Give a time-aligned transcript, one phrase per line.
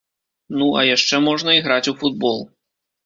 [0.61, 2.43] Ну, а яшчэ можна іграць у футбол.